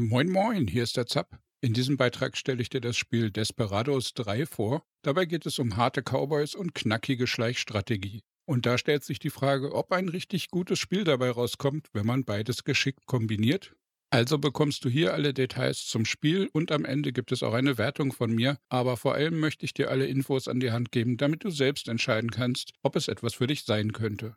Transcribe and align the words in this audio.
Moin 0.00 0.30
Moin, 0.30 0.68
hier 0.68 0.84
ist 0.84 0.96
der 0.96 1.08
Zapp. 1.08 1.40
In 1.60 1.72
diesem 1.72 1.96
Beitrag 1.96 2.36
stelle 2.36 2.62
ich 2.62 2.68
dir 2.68 2.80
das 2.80 2.96
Spiel 2.96 3.32
Desperados 3.32 4.14
3 4.14 4.46
vor. 4.46 4.84
Dabei 5.02 5.24
geht 5.24 5.44
es 5.44 5.58
um 5.58 5.76
harte 5.76 6.02
Cowboys 6.02 6.54
und 6.54 6.72
knackige 6.72 7.26
Schleichstrategie. 7.26 8.22
Und 8.46 8.64
da 8.64 8.78
stellt 8.78 9.02
sich 9.02 9.18
die 9.18 9.30
Frage, 9.30 9.74
ob 9.74 9.90
ein 9.90 10.08
richtig 10.08 10.50
gutes 10.50 10.78
Spiel 10.78 11.02
dabei 11.02 11.32
rauskommt, 11.32 11.88
wenn 11.94 12.06
man 12.06 12.24
beides 12.24 12.62
geschickt 12.62 13.06
kombiniert. 13.06 13.74
Also 14.10 14.38
bekommst 14.38 14.84
du 14.84 14.88
hier 14.88 15.14
alle 15.14 15.34
Details 15.34 15.86
zum 15.86 16.04
Spiel 16.04 16.48
und 16.52 16.70
am 16.70 16.84
Ende 16.84 17.12
gibt 17.12 17.32
es 17.32 17.42
auch 17.42 17.54
eine 17.54 17.76
Wertung 17.76 18.12
von 18.12 18.32
mir, 18.32 18.56
aber 18.68 18.96
vor 18.96 19.14
allem 19.14 19.40
möchte 19.40 19.64
ich 19.64 19.74
dir 19.74 19.90
alle 19.90 20.06
Infos 20.06 20.46
an 20.46 20.60
die 20.60 20.70
Hand 20.70 20.92
geben, 20.92 21.16
damit 21.16 21.42
du 21.42 21.50
selbst 21.50 21.88
entscheiden 21.88 22.30
kannst, 22.30 22.70
ob 22.84 22.94
es 22.94 23.08
etwas 23.08 23.34
für 23.34 23.48
dich 23.48 23.64
sein 23.64 23.90
könnte. 23.92 24.36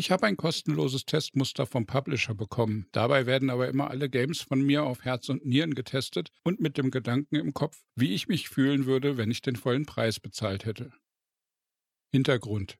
Ich 0.00 0.10
habe 0.10 0.26
ein 0.26 0.38
kostenloses 0.38 1.04
Testmuster 1.04 1.66
vom 1.66 1.84
Publisher 1.84 2.34
bekommen. 2.34 2.86
Dabei 2.90 3.26
werden 3.26 3.50
aber 3.50 3.68
immer 3.68 3.90
alle 3.90 4.08
Games 4.08 4.40
von 4.40 4.62
mir 4.62 4.84
auf 4.84 5.04
Herz 5.04 5.28
und 5.28 5.44
Nieren 5.44 5.74
getestet 5.74 6.30
und 6.42 6.58
mit 6.58 6.78
dem 6.78 6.90
Gedanken 6.90 7.36
im 7.36 7.52
Kopf, 7.52 7.76
wie 7.96 8.14
ich 8.14 8.26
mich 8.26 8.48
fühlen 8.48 8.86
würde, 8.86 9.18
wenn 9.18 9.30
ich 9.30 9.42
den 9.42 9.56
vollen 9.56 9.84
Preis 9.84 10.18
bezahlt 10.18 10.64
hätte. 10.64 10.90
Hintergrund 12.10 12.78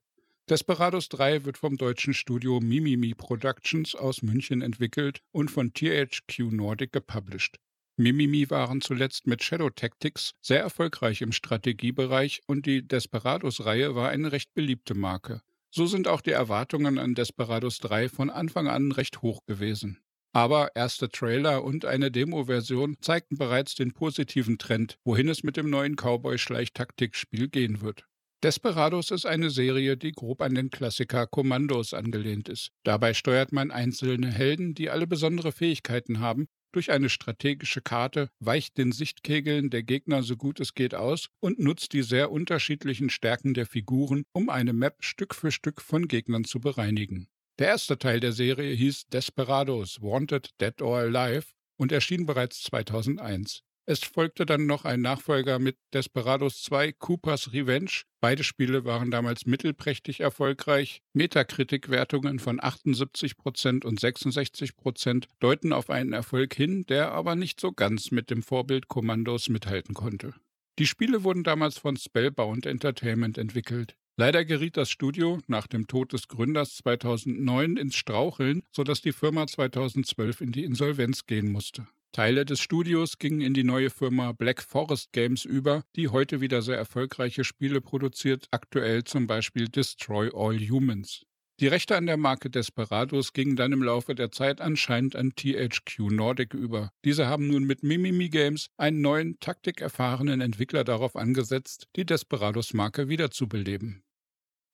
Desperados 0.48 1.10
3 1.10 1.44
wird 1.44 1.58
vom 1.58 1.76
deutschen 1.76 2.14
Studio 2.14 2.58
Mimimi 2.58 3.12
Productions 3.12 3.94
aus 3.94 4.22
München 4.22 4.62
entwickelt 4.62 5.20
und 5.30 5.50
von 5.50 5.74
THQ 5.74 6.50
Nordic 6.50 6.90
gepublished. 6.90 7.58
Mimimi 7.98 8.48
waren 8.48 8.80
zuletzt 8.80 9.26
mit 9.26 9.44
Shadow 9.44 9.68
Tactics 9.68 10.32
sehr 10.40 10.60
erfolgreich 10.60 11.20
im 11.20 11.32
Strategiebereich 11.32 12.40
und 12.46 12.64
die 12.64 12.88
Desperados-Reihe 12.88 13.94
war 13.94 14.08
eine 14.08 14.32
recht 14.32 14.54
beliebte 14.54 14.94
Marke. 14.94 15.42
So 15.72 15.86
sind 15.86 16.08
auch 16.08 16.20
die 16.20 16.32
Erwartungen 16.32 16.98
an 16.98 17.14
Desperados 17.14 17.78
3 17.78 18.08
von 18.08 18.28
Anfang 18.28 18.66
an 18.66 18.90
recht 18.90 19.22
hoch 19.22 19.46
gewesen. 19.46 19.98
Aber 20.32 20.74
erste 20.74 21.08
Trailer 21.08 21.64
und 21.64 21.84
eine 21.84 22.10
Demo-Version 22.10 22.96
zeigten 23.00 23.36
bereits 23.36 23.74
den 23.74 23.92
positiven 23.92 24.58
Trend, 24.58 24.98
wohin 25.04 25.28
es 25.28 25.42
mit 25.42 25.56
dem 25.56 25.70
neuen 25.70 25.96
Cowboy-Schleichtaktikspiel 25.96 27.48
gehen 27.48 27.80
wird. 27.80 28.06
Desperados 28.42 29.10
ist 29.10 29.26
eine 29.26 29.50
Serie, 29.50 29.96
die 29.96 30.12
grob 30.12 30.40
an 30.40 30.54
den 30.54 30.70
Klassiker 30.70 31.26
Kommandos 31.26 31.94
angelehnt 31.94 32.48
ist. 32.48 32.70
Dabei 32.84 33.12
steuert 33.14 33.52
man 33.52 33.70
einzelne 33.70 34.32
Helden, 34.32 34.74
die 34.74 34.90
alle 34.90 35.06
besondere 35.06 35.52
Fähigkeiten 35.52 36.20
haben 36.20 36.48
durch 36.72 36.90
eine 36.90 37.08
strategische 37.08 37.80
Karte, 37.80 38.30
weicht 38.38 38.78
den 38.78 38.92
Sichtkegeln 38.92 39.70
der 39.70 39.82
Gegner 39.82 40.22
so 40.22 40.36
gut 40.36 40.60
es 40.60 40.74
geht 40.74 40.94
aus 40.94 41.28
und 41.40 41.58
nutzt 41.58 41.92
die 41.92 42.02
sehr 42.02 42.30
unterschiedlichen 42.30 43.10
Stärken 43.10 43.54
der 43.54 43.66
Figuren, 43.66 44.24
um 44.32 44.48
eine 44.48 44.72
Map 44.72 45.04
Stück 45.04 45.34
für 45.34 45.50
Stück 45.50 45.80
von 45.80 46.08
Gegnern 46.08 46.44
zu 46.44 46.60
bereinigen. 46.60 47.28
Der 47.58 47.68
erste 47.68 47.98
Teil 47.98 48.20
der 48.20 48.32
Serie 48.32 48.74
hieß 48.74 49.08
Desperados, 49.08 50.00
Wanted, 50.00 50.50
Dead 50.60 50.80
or 50.80 50.98
Alive 50.98 51.48
und 51.76 51.92
erschien 51.92 52.26
bereits 52.26 52.62
2001. 52.62 53.62
Es 53.86 54.04
folgte 54.04 54.46
dann 54.46 54.66
noch 54.66 54.84
ein 54.84 55.00
Nachfolger 55.00 55.58
mit 55.58 55.76
Desperados 55.92 56.62
2 56.62 56.92
Cooper's 56.92 57.52
Revenge. 57.52 58.02
Beide 58.20 58.44
Spiele 58.44 58.84
waren 58.84 59.10
damals 59.10 59.46
mittelprächtig 59.46 60.20
erfolgreich. 60.20 61.02
Metacritic-Wertungen 61.12 62.38
von 62.38 62.60
78% 62.60 63.84
und 63.84 64.00
66% 64.00 65.24
deuten 65.40 65.72
auf 65.72 65.90
einen 65.90 66.12
Erfolg 66.12 66.54
hin, 66.54 66.84
der 66.86 67.12
aber 67.12 67.34
nicht 67.34 67.58
so 67.58 67.72
ganz 67.72 68.10
mit 68.10 68.30
dem 68.30 68.42
Vorbild 68.42 68.88
Kommandos 68.88 69.48
mithalten 69.48 69.94
konnte. 69.94 70.34
Die 70.78 70.86
Spiele 70.86 71.24
wurden 71.24 71.42
damals 71.42 71.78
von 71.78 71.96
Spellbound 71.96 72.66
Entertainment 72.66 73.38
entwickelt. 73.38 73.96
Leider 74.16 74.44
geriet 74.44 74.76
das 74.76 74.90
Studio 74.90 75.40
nach 75.46 75.66
dem 75.66 75.86
Tod 75.86 76.12
des 76.12 76.28
Gründers 76.28 76.76
2009 76.76 77.76
ins 77.76 77.96
Straucheln, 77.96 78.62
sodass 78.70 79.00
die 79.00 79.12
Firma 79.12 79.46
2012 79.46 80.42
in 80.42 80.52
die 80.52 80.64
Insolvenz 80.64 81.26
gehen 81.26 81.50
musste. 81.50 81.88
Teile 82.12 82.44
des 82.44 82.60
Studios 82.60 83.18
gingen 83.18 83.40
in 83.40 83.54
die 83.54 83.62
neue 83.62 83.88
Firma 83.88 84.32
Black 84.32 84.62
Forest 84.62 85.12
Games 85.12 85.44
über, 85.44 85.84
die 85.94 86.08
heute 86.08 86.40
wieder 86.40 86.60
sehr 86.60 86.76
erfolgreiche 86.76 87.44
Spiele 87.44 87.80
produziert, 87.80 88.48
aktuell 88.50 89.04
zum 89.04 89.28
Beispiel 89.28 89.68
Destroy 89.68 90.28
All 90.34 90.58
Humans. 90.58 91.22
Die 91.60 91.68
Rechte 91.68 91.96
an 91.96 92.06
der 92.06 92.16
Marke 92.16 92.50
Desperados 92.50 93.34
gingen 93.34 93.54
dann 93.54 93.72
im 93.72 93.82
Laufe 93.82 94.14
der 94.14 94.30
Zeit 94.32 94.62
anscheinend 94.62 95.14
an 95.14 95.34
THQ 95.36 96.10
Nordic 96.10 96.54
über. 96.54 96.90
Diese 97.04 97.26
haben 97.26 97.48
nun 97.48 97.64
mit 97.64 97.82
Mimimi 97.82 98.30
Games 98.30 98.70
einen 98.78 99.02
neuen, 99.02 99.38
taktikerfahrenen 99.40 100.40
Entwickler 100.40 100.84
darauf 100.84 101.16
angesetzt, 101.16 101.88
die 101.96 102.06
Desperados-Marke 102.06 103.08
wiederzubeleben. 103.08 104.02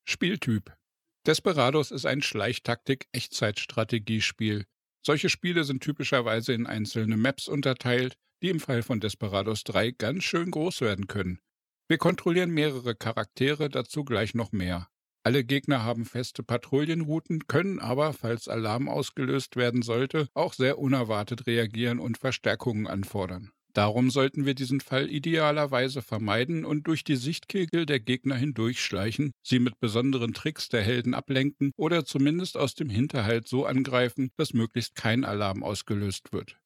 Spieltyp 0.05 0.77
Desperados 1.27 1.91
ist 1.91 2.05
ein 2.05 2.21
Schleichtaktik-Echtzeitstrategiespiel. 2.21 4.63
Solche 5.05 5.29
Spiele 5.29 5.63
sind 5.63 5.81
typischerweise 5.81 6.53
in 6.53 6.67
einzelne 6.67 7.17
Maps 7.17 7.47
unterteilt, 7.47 8.15
die 8.41 8.49
im 8.49 8.59
Fall 8.59 8.83
von 8.83 8.99
Desperados 8.99 9.63
3 9.63 9.91
ganz 9.91 10.23
schön 10.23 10.51
groß 10.51 10.81
werden 10.81 11.07
können. 11.07 11.39
Wir 11.87 11.97
kontrollieren 11.97 12.51
mehrere 12.51 12.95
Charaktere, 12.95 13.69
dazu 13.69 14.03
gleich 14.03 14.33
noch 14.33 14.51
mehr. 14.51 14.89
Alle 15.23 15.43
Gegner 15.43 15.83
haben 15.83 16.05
feste 16.05 16.43
Patrouillenrouten, 16.43 17.47
können 17.47 17.79
aber, 17.79 18.13
falls 18.13 18.47
Alarm 18.47 18.87
ausgelöst 18.87 19.55
werden 19.55 19.81
sollte, 19.81 20.29
auch 20.33 20.53
sehr 20.53 20.79
unerwartet 20.79 21.47
reagieren 21.47 21.99
und 21.99 22.17
Verstärkungen 22.17 22.87
anfordern. 22.87 23.51
Darum 23.77 24.09
sollten 24.09 24.47
wir 24.47 24.55
diesen 24.55 24.81
Fall 24.81 25.07
idealerweise 25.07 26.01
vermeiden 26.01 26.65
und 26.65 26.87
durch 26.87 27.03
die 27.03 27.15
Sichtkegel 27.15 27.85
der 27.85 27.99
Gegner 27.99 28.33
hindurchschleichen, 28.33 29.33
sie 29.43 29.59
mit 29.59 29.79
besonderen 29.79 30.33
Tricks 30.33 30.67
der 30.67 30.81
Helden 30.81 31.13
ablenken 31.13 31.73
oder 31.77 32.03
zumindest 32.03 32.57
aus 32.57 32.73
dem 32.73 32.89
Hinterhalt 32.89 33.47
so 33.47 33.67
angreifen, 33.67 34.31
dass 34.35 34.53
möglichst 34.53 34.95
kein 34.95 35.23
Alarm 35.23 35.61
ausgelöst 35.61 36.33
wird. 36.33 36.57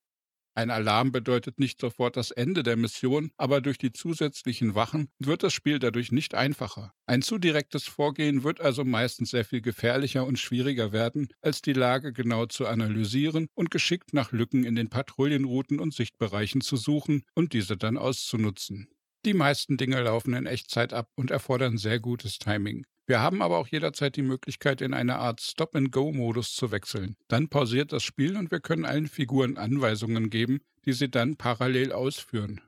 Ein 0.53 0.69
Alarm 0.69 1.13
bedeutet 1.13 1.59
nicht 1.59 1.79
sofort 1.79 2.17
das 2.17 2.31
Ende 2.31 2.61
der 2.63 2.75
Mission, 2.75 3.31
aber 3.37 3.61
durch 3.61 3.77
die 3.77 3.93
zusätzlichen 3.93 4.75
Wachen 4.75 5.09
wird 5.17 5.43
das 5.43 5.53
Spiel 5.53 5.79
dadurch 5.79 6.11
nicht 6.11 6.35
einfacher. 6.35 6.93
Ein 7.05 7.21
zu 7.21 7.37
direktes 7.37 7.85
Vorgehen 7.85 8.43
wird 8.43 8.59
also 8.59 8.83
meistens 8.83 9.31
sehr 9.31 9.45
viel 9.45 9.61
gefährlicher 9.61 10.25
und 10.25 10.39
schwieriger 10.39 10.91
werden, 10.91 11.29
als 11.41 11.61
die 11.61 11.71
Lage 11.73 12.11
genau 12.11 12.47
zu 12.47 12.67
analysieren 12.67 13.47
und 13.53 13.71
geschickt 13.71 14.13
nach 14.13 14.33
Lücken 14.33 14.65
in 14.65 14.75
den 14.75 14.89
Patrouillenrouten 14.89 15.79
und 15.79 15.93
Sichtbereichen 15.93 16.59
zu 16.59 16.75
suchen 16.75 17.23
und 17.33 17.53
diese 17.53 17.77
dann 17.77 17.97
auszunutzen. 17.97 18.89
Die 19.23 19.33
meisten 19.33 19.77
Dinge 19.77 20.01
laufen 20.01 20.33
in 20.33 20.47
Echtzeit 20.47 20.91
ab 20.91 21.07
und 21.15 21.31
erfordern 21.31 21.77
sehr 21.77 21.99
gutes 21.99 22.39
Timing. 22.39 22.85
Wir 23.11 23.19
haben 23.19 23.41
aber 23.41 23.57
auch 23.57 23.67
jederzeit 23.67 24.15
die 24.15 24.21
Möglichkeit, 24.21 24.79
in 24.79 24.93
eine 24.93 25.17
Art 25.17 25.41
Stop-and-Go-Modus 25.41 26.55
zu 26.55 26.71
wechseln. 26.71 27.17
Dann 27.27 27.49
pausiert 27.49 27.91
das 27.91 28.03
Spiel 28.03 28.37
und 28.37 28.51
wir 28.51 28.61
können 28.61 28.85
allen 28.85 29.09
Figuren 29.09 29.57
Anweisungen 29.57 30.29
geben, 30.29 30.61
die 30.85 30.93
sie 30.93 31.11
dann 31.11 31.35
parallel 31.35 31.91
ausführen. 31.91 32.61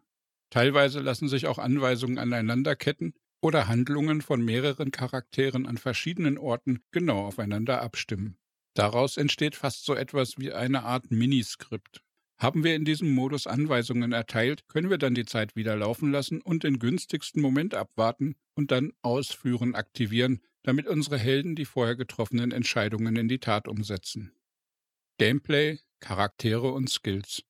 Teilweise 0.49 0.99
lassen 0.99 1.29
sich 1.29 1.47
auch 1.47 1.59
Anweisungen 1.59 2.17
aneinanderketten 2.17 3.13
oder 3.39 3.69
Handlungen 3.69 4.21
von 4.21 4.43
mehreren 4.43 4.91
Charakteren 4.91 5.65
an 5.65 5.77
verschiedenen 5.77 6.37
Orten 6.37 6.81
genau 6.91 7.25
aufeinander 7.25 7.81
abstimmen. 7.81 8.35
Daraus 8.73 9.15
entsteht 9.15 9.55
fast 9.55 9.85
so 9.85 9.95
etwas 9.95 10.37
wie 10.39 10.51
eine 10.51 10.83
Art 10.83 11.09
Miniskript. 11.09 12.03
Haben 12.37 12.63
wir 12.63 12.75
in 12.75 12.85
diesem 12.85 13.11
Modus 13.11 13.47
Anweisungen 13.47 14.11
erteilt, 14.11 14.67
können 14.67 14.89
wir 14.89 14.97
dann 14.97 15.15
die 15.15 15.25
Zeit 15.25 15.55
wieder 15.55 15.75
laufen 15.75 16.11
lassen 16.11 16.41
und 16.41 16.63
den 16.63 16.79
günstigsten 16.79 17.41
Moment 17.41 17.73
abwarten 17.73 18.35
und 18.55 18.71
dann 18.71 18.91
Ausführen 19.01 19.75
aktivieren, 19.75 20.41
damit 20.63 20.87
unsere 20.87 21.17
Helden 21.17 21.55
die 21.55 21.65
vorher 21.65 21.95
getroffenen 21.95 22.51
Entscheidungen 22.51 23.15
in 23.15 23.27
die 23.27 23.39
Tat 23.39 23.67
umsetzen. 23.67 24.33
Gameplay, 25.17 25.79
Charaktere 25.99 26.71
und 26.71 26.89
Skills. 26.89 27.43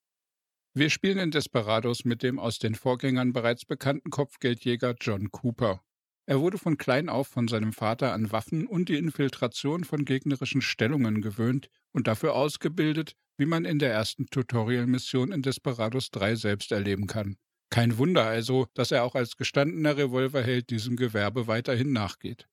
Wir 0.74 0.90
spielen 0.90 1.18
in 1.18 1.30
Desperados 1.30 2.04
mit 2.04 2.22
dem 2.22 2.38
aus 2.38 2.58
den 2.58 2.74
Vorgängern 2.74 3.32
bereits 3.32 3.64
bekannten 3.64 4.10
Kopfgeldjäger 4.10 4.96
John 5.00 5.30
Cooper. 5.30 5.84
Er 6.26 6.40
wurde 6.40 6.58
von 6.58 6.78
klein 6.78 7.08
auf 7.08 7.28
von 7.28 7.48
seinem 7.48 7.72
Vater 7.72 8.12
an 8.12 8.32
Waffen 8.32 8.66
und 8.66 8.88
die 8.88 8.96
Infiltration 8.96 9.84
von 9.84 10.04
gegnerischen 10.04 10.62
Stellungen 10.62 11.20
gewöhnt 11.20 11.68
und 11.92 12.06
dafür 12.06 12.34
ausgebildet, 12.34 13.14
wie 13.36 13.46
man 13.46 13.64
in 13.64 13.78
der 13.78 13.92
ersten 13.92 14.26
Tutorial-Mission 14.26 15.32
in 15.32 15.42
Desperados 15.42 16.10
3 16.10 16.36
selbst 16.36 16.72
erleben 16.72 17.06
kann. 17.06 17.36
Kein 17.70 17.98
Wunder 17.98 18.24
also, 18.24 18.66
dass 18.74 18.90
er 18.90 19.04
auch 19.04 19.14
als 19.14 19.36
gestandener 19.36 19.96
Revolverheld 19.96 20.70
diesem 20.70 20.96
Gewerbe 20.96 21.46
weiterhin 21.46 21.92
nachgeht. 21.92 22.46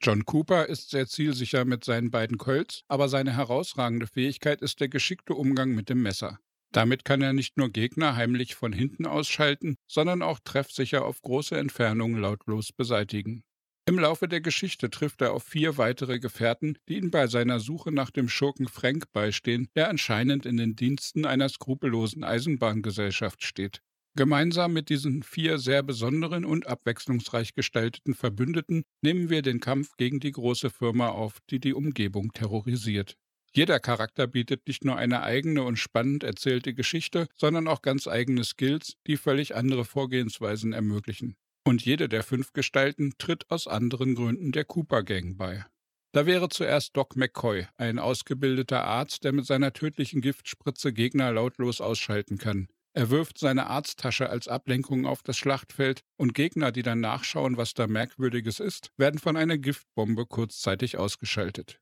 John 0.00 0.24
Cooper 0.24 0.66
ist 0.66 0.90
sehr 0.90 1.08
zielsicher 1.08 1.64
mit 1.64 1.84
seinen 1.84 2.10
beiden 2.10 2.38
Colts, 2.38 2.84
aber 2.86 3.08
seine 3.08 3.36
herausragende 3.36 4.06
Fähigkeit 4.06 4.62
ist 4.62 4.80
der 4.80 4.88
geschickte 4.88 5.34
Umgang 5.34 5.74
mit 5.74 5.88
dem 5.88 6.02
Messer. 6.02 6.38
Damit 6.72 7.04
kann 7.04 7.20
er 7.20 7.32
nicht 7.32 7.56
nur 7.56 7.70
Gegner 7.70 8.14
heimlich 8.14 8.54
von 8.54 8.72
hinten 8.72 9.06
ausschalten, 9.06 9.76
sondern 9.86 10.22
auch 10.22 10.38
treffsicher 10.38 11.04
auf 11.04 11.20
große 11.22 11.56
Entfernungen 11.56 12.20
lautlos 12.20 12.72
beseitigen. 12.72 13.42
Im 13.88 13.98
Laufe 13.98 14.28
der 14.28 14.42
Geschichte 14.42 14.90
trifft 14.90 15.22
er 15.22 15.32
auf 15.32 15.44
vier 15.44 15.78
weitere 15.78 16.18
Gefährten, 16.18 16.76
die 16.90 16.98
ihm 16.98 17.10
bei 17.10 17.26
seiner 17.26 17.58
Suche 17.58 17.90
nach 17.90 18.10
dem 18.10 18.28
Schurken 18.28 18.68
Frank 18.68 19.10
beistehen, 19.14 19.70
der 19.76 19.88
anscheinend 19.88 20.44
in 20.44 20.58
den 20.58 20.76
Diensten 20.76 21.24
einer 21.24 21.48
skrupellosen 21.48 22.22
Eisenbahngesellschaft 22.22 23.42
steht. 23.42 23.80
Gemeinsam 24.14 24.74
mit 24.74 24.90
diesen 24.90 25.22
vier 25.22 25.56
sehr 25.56 25.82
besonderen 25.82 26.44
und 26.44 26.66
abwechslungsreich 26.66 27.54
gestalteten 27.54 28.12
Verbündeten 28.12 28.82
nehmen 29.00 29.30
wir 29.30 29.40
den 29.40 29.58
Kampf 29.58 29.96
gegen 29.96 30.20
die 30.20 30.32
große 30.32 30.68
Firma 30.68 31.08
auf, 31.08 31.38
die 31.48 31.58
die 31.58 31.72
Umgebung 31.72 32.34
terrorisiert. 32.34 33.16
Jeder 33.54 33.80
Charakter 33.80 34.26
bietet 34.26 34.66
nicht 34.66 34.84
nur 34.84 34.96
eine 34.96 35.22
eigene 35.22 35.62
und 35.62 35.78
spannend 35.78 36.24
erzählte 36.24 36.74
Geschichte, 36.74 37.26
sondern 37.34 37.66
auch 37.66 37.80
ganz 37.80 38.06
eigene 38.06 38.44
Skills, 38.44 38.98
die 39.06 39.16
völlig 39.16 39.56
andere 39.56 39.86
Vorgehensweisen 39.86 40.74
ermöglichen. 40.74 41.36
Und 41.64 41.84
jede 41.84 42.08
der 42.08 42.22
fünf 42.22 42.52
Gestalten 42.52 43.14
tritt 43.18 43.50
aus 43.50 43.66
anderen 43.66 44.14
Gründen 44.14 44.52
der 44.52 44.64
Cooper 44.64 45.02
Gang 45.02 45.36
bei. 45.36 45.64
Da 46.12 46.24
wäre 46.24 46.48
zuerst 46.48 46.96
Doc 46.96 47.16
McCoy, 47.16 47.66
ein 47.76 47.98
ausgebildeter 47.98 48.84
Arzt, 48.84 49.24
der 49.24 49.32
mit 49.32 49.44
seiner 49.44 49.72
tödlichen 49.72 50.22
Giftspritze 50.22 50.92
Gegner 50.92 51.32
lautlos 51.32 51.80
ausschalten 51.80 52.38
kann. 52.38 52.68
Er 52.94 53.10
wirft 53.10 53.38
seine 53.38 53.66
Arzttasche 53.66 54.30
als 54.30 54.48
Ablenkung 54.48 55.06
auf 55.06 55.22
das 55.22 55.36
Schlachtfeld 55.36 56.00
und 56.16 56.34
Gegner, 56.34 56.72
die 56.72 56.82
dann 56.82 57.00
nachschauen, 57.00 57.56
was 57.56 57.74
da 57.74 57.86
Merkwürdiges 57.86 58.58
ist, 58.58 58.90
werden 58.96 59.20
von 59.20 59.36
einer 59.36 59.58
Giftbombe 59.58 60.26
kurzzeitig 60.26 60.96
ausgeschaltet. 60.96 61.80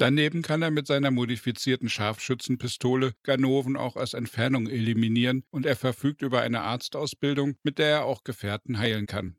Daneben 0.00 0.40
kann 0.40 0.62
er 0.62 0.70
mit 0.70 0.86
seiner 0.86 1.10
modifizierten 1.10 1.90
Scharfschützenpistole 1.90 3.12
Ganoven 3.22 3.76
auch 3.76 3.96
aus 3.96 4.14
Entfernung 4.14 4.66
eliminieren 4.66 5.44
und 5.50 5.66
er 5.66 5.76
verfügt 5.76 6.22
über 6.22 6.40
eine 6.40 6.62
Arztausbildung, 6.62 7.56
mit 7.64 7.78
der 7.78 7.88
er 7.88 8.04
auch 8.06 8.24
Gefährten 8.24 8.78
heilen 8.78 9.06
kann. 9.06 9.36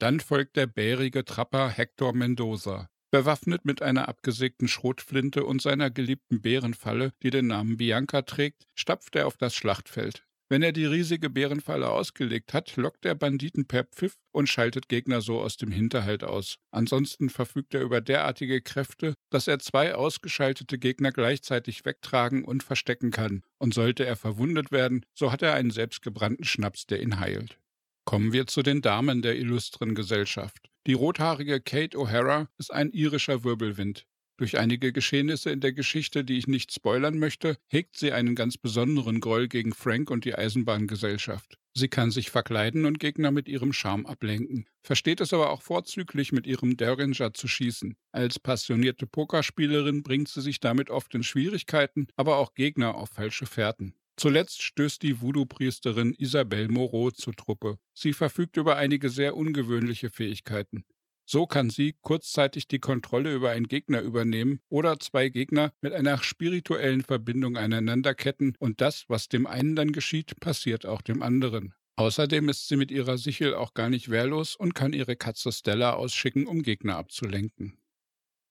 Dann 0.00 0.18
folgt 0.18 0.56
der 0.56 0.66
bärige 0.66 1.24
Trapper 1.24 1.68
Hector 1.68 2.12
Mendoza. 2.14 2.88
Bewaffnet 3.12 3.64
mit 3.64 3.80
einer 3.80 4.08
abgesägten 4.08 4.66
Schrotflinte 4.66 5.44
und 5.44 5.62
seiner 5.62 5.88
geliebten 5.88 6.42
Bärenfalle, 6.42 7.12
die 7.22 7.30
den 7.30 7.46
Namen 7.46 7.76
Bianca 7.76 8.22
trägt, 8.22 8.64
stapft 8.74 9.14
er 9.14 9.28
auf 9.28 9.36
das 9.36 9.54
Schlachtfeld. 9.54 10.26
Wenn 10.52 10.62
er 10.62 10.72
die 10.72 10.84
riesige 10.84 11.30
Bärenfalle 11.30 11.88
ausgelegt 11.88 12.52
hat, 12.52 12.76
lockt 12.76 13.06
er 13.06 13.14
Banditen 13.14 13.64
per 13.64 13.84
Pfiff 13.84 14.18
und 14.32 14.50
schaltet 14.50 14.86
Gegner 14.90 15.22
so 15.22 15.40
aus 15.40 15.56
dem 15.56 15.70
Hinterhalt 15.70 16.24
aus. 16.24 16.58
Ansonsten 16.70 17.30
verfügt 17.30 17.72
er 17.72 17.80
über 17.80 18.02
derartige 18.02 18.60
Kräfte, 18.60 19.14
dass 19.30 19.48
er 19.48 19.60
zwei 19.60 19.94
ausgeschaltete 19.94 20.78
Gegner 20.78 21.10
gleichzeitig 21.10 21.86
wegtragen 21.86 22.44
und 22.44 22.62
verstecken 22.62 23.12
kann. 23.12 23.44
Und 23.56 23.72
sollte 23.72 24.04
er 24.04 24.14
verwundet 24.14 24.72
werden, 24.72 25.06
so 25.14 25.32
hat 25.32 25.40
er 25.40 25.54
einen 25.54 25.70
selbstgebrannten 25.70 26.44
Schnaps, 26.44 26.84
der 26.84 27.00
ihn 27.00 27.18
heilt. 27.18 27.58
Kommen 28.04 28.34
wir 28.34 28.46
zu 28.46 28.62
den 28.62 28.82
Damen 28.82 29.22
der 29.22 29.36
illustren 29.36 29.94
Gesellschaft. 29.94 30.68
Die 30.86 30.92
rothaarige 30.92 31.62
Kate 31.62 31.96
O'Hara 31.96 32.48
ist 32.58 32.74
ein 32.74 32.90
irischer 32.90 33.42
Wirbelwind. 33.42 34.04
Durch 34.42 34.58
einige 34.58 34.92
Geschehnisse 34.92 35.50
in 35.50 35.60
der 35.60 35.72
Geschichte, 35.72 36.24
die 36.24 36.36
ich 36.36 36.48
nicht 36.48 36.72
spoilern 36.72 37.16
möchte, 37.16 37.58
hegt 37.68 37.96
sie 37.96 38.10
einen 38.10 38.34
ganz 38.34 38.58
besonderen 38.58 39.20
Groll 39.20 39.46
gegen 39.46 39.72
Frank 39.72 40.10
und 40.10 40.24
die 40.24 40.34
Eisenbahngesellschaft. 40.34 41.60
Sie 41.74 41.86
kann 41.86 42.10
sich 42.10 42.28
verkleiden 42.32 42.84
und 42.84 42.98
Gegner 42.98 43.30
mit 43.30 43.46
ihrem 43.46 43.72
Charme 43.72 44.04
ablenken, 44.04 44.66
versteht 44.82 45.20
es 45.20 45.32
aber 45.32 45.50
auch 45.50 45.62
vorzüglich 45.62 46.32
mit 46.32 46.48
ihrem 46.48 46.76
Derringer 46.76 47.32
zu 47.32 47.46
schießen. 47.46 47.94
Als 48.10 48.40
passionierte 48.40 49.06
Pokerspielerin 49.06 50.02
bringt 50.02 50.26
sie 50.26 50.40
sich 50.40 50.58
damit 50.58 50.90
oft 50.90 51.14
in 51.14 51.22
Schwierigkeiten, 51.22 52.08
aber 52.16 52.38
auch 52.38 52.54
Gegner 52.54 52.96
auf 52.96 53.10
falsche 53.10 53.46
Fährten. 53.46 53.94
Zuletzt 54.16 54.60
stößt 54.60 55.04
die 55.04 55.20
Voodoo-Priesterin 55.20 56.14
Isabelle 56.18 56.68
Moreau 56.68 57.12
zur 57.12 57.34
Truppe. 57.34 57.78
Sie 57.94 58.12
verfügt 58.12 58.56
über 58.56 58.76
einige 58.76 59.08
sehr 59.08 59.36
ungewöhnliche 59.36 60.10
Fähigkeiten. 60.10 60.84
So 61.24 61.46
kann 61.46 61.70
sie 61.70 61.94
kurzzeitig 62.00 62.68
die 62.68 62.78
Kontrolle 62.78 63.32
über 63.34 63.50
einen 63.50 63.68
Gegner 63.68 64.00
übernehmen 64.00 64.60
oder 64.68 64.98
zwei 64.98 65.28
Gegner 65.28 65.72
mit 65.80 65.92
einer 65.92 66.22
spirituellen 66.22 67.02
Verbindung 67.02 67.56
aneinanderketten 67.56 68.54
und 68.58 68.80
das, 68.80 69.04
was 69.08 69.28
dem 69.28 69.46
einen 69.46 69.76
dann 69.76 69.92
geschieht, 69.92 70.38
passiert 70.40 70.84
auch 70.84 71.02
dem 71.02 71.22
anderen. 71.22 71.74
Außerdem 71.96 72.48
ist 72.48 72.68
sie 72.68 72.76
mit 72.76 72.90
ihrer 72.90 73.18
Sichel 73.18 73.54
auch 73.54 73.74
gar 73.74 73.88
nicht 73.88 74.10
wehrlos 74.10 74.56
und 74.56 74.74
kann 74.74 74.92
ihre 74.92 75.16
Katze 75.16 75.52
Stella 75.52 75.94
ausschicken, 75.94 76.46
um 76.46 76.62
Gegner 76.62 76.96
abzulenken. 76.96 77.78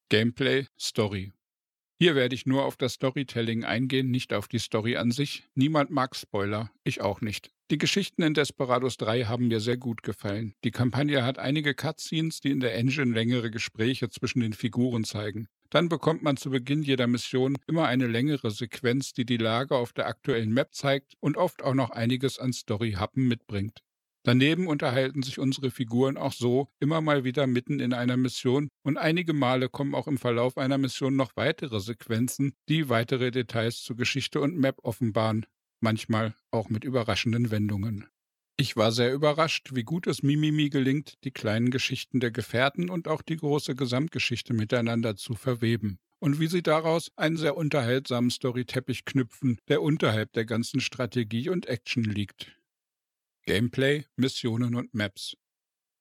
Gameplay 0.09 0.67
Story 0.79 1.33
hier 2.01 2.15
werde 2.15 2.33
ich 2.33 2.47
nur 2.47 2.65
auf 2.65 2.77
das 2.77 2.93
Storytelling 2.93 3.63
eingehen, 3.63 4.09
nicht 4.09 4.33
auf 4.33 4.47
die 4.47 4.57
Story 4.57 4.97
an 4.97 5.11
sich. 5.11 5.43
Niemand 5.53 5.91
mag 5.91 6.15
Spoiler, 6.15 6.71
ich 6.83 6.99
auch 6.99 7.21
nicht. 7.21 7.51
Die 7.71 7.77
Geschichten 7.77 8.21
in 8.21 8.33
Desperados 8.33 8.97
3 8.97 9.23
haben 9.23 9.47
mir 9.47 9.61
sehr 9.61 9.77
gut 9.77 10.03
gefallen. 10.03 10.55
Die 10.65 10.71
Kampagne 10.71 11.23
hat 11.23 11.39
einige 11.39 11.73
Cutscenes, 11.73 12.41
die 12.41 12.51
in 12.51 12.59
der 12.59 12.75
Engine 12.75 13.13
längere 13.13 13.49
Gespräche 13.49 14.09
zwischen 14.09 14.41
den 14.41 14.51
Figuren 14.51 15.05
zeigen. 15.05 15.47
Dann 15.69 15.87
bekommt 15.87 16.21
man 16.21 16.35
zu 16.35 16.49
Beginn 16.49 16.83
jeder 16.83 17.07
Mission 17.07 17.55
immer 17.67 17.87
eine 17.87 18.07
längere 18.07 18.51
Sequenz, 18.51 19.13
die 19.13 19.25
die 19.25 19.37
Lage 19.37 19.77
auf 19.77 19.93
der 19.93 20.07
aktuellen 20.07 20.51
Map 20.51 20.75
zeigt 20.75 21.13
und 21.21 21.37
oft 21.37 21.63
auch 21.63 21.73
noch 21.73 21.91
einiges 21.91 22.39
an 22.39 22.51
Story-Happen 22.51 23.25
mitbringt. 23.25 23.79
Daneben 24.23 24.67
unterhalten 24.67 25.23
sich 25.23 25.39
unsere 25.39 25.71
Figuren 25.71 26.17
auch 26.17 26.33
so 26.33 26.67
immer 26.81 26.99
mal 26.99 27.23
wieder 27.23 27.47
mitten 27.47 27.79
in 27.79 27.93
einer 27.93 28.17
Mission 28.17 28.67
und 28.83 28.97
einige 28.97 29.31
Male 29.31 29.69
kommen 29.69 29.95
auch 29.95 30.07
im 30.07 30.17
Verlauf 30.17 30.57
einer 30.57 30.77
Mission 30.77 31.15
noch 31.15 31.37
weitere 31.37 31.79
Sequenzen, 31.79 32.51
die 32.67 32.89
weitere 32.89 33.31
Details 33.31 33.81
zur 33.81 33.95
Geschichte 33.95 34.41
und 34.41 34.57
Map 34.57 34.79
offenbaren, 34.83 35.45
manchmal 35.81 36.35
auch 36.51 36.69
mit 36.69 36.83
überraschenden 36.83 37.51
Wendungen. 37.51 38.07
Ich 38.57 38.75
war 38.77 38.91
sehr 38.91 39.13
überrascht, 39.13 39.71
wie 39.73 39.83
gut 39.83 40.07
es 40.07 40.23
Mimimi 40.23 40.69
gelingt, 40.69 41.17
die 41.23 41.31
kleinen 41.31 41.71
Geschichten 41.71 42.19
der 42.19 42.31
Gefährten 42.31 42.89
und 42.89 43.07
auch 43.07 43.21
die 43.21 43.37
große 43.37 43.75
Gesamtgeschichte 43.75 44.53
miteinander 44.53 45.15
zu 45.15 45.33
verweben 45.33 45.99
und 46.19 46.39
wie 46.39 46.47
sie 46.47 46.61
daraus 46.61 47.11
einen 47.15 47.37
sehr 47.37 47.57
unterhaltsamen 47.57 48.29
Storyteppich 48.29 49.05
knüpfen, 49.05 49.57
der 49.67 49.81
unterhalb 49.81 50.31
der 50.33 50.45
ganzen 50.45 50.79
Strategie 50.79 51.49
und 51.49 51.65
Action 51.65 52.03
liegt. 52.03 52.55
Gameplay, 53.45 54.05
Missionen 54.15 54.75
und 54.75 54.93
Maps. 54.93 55.35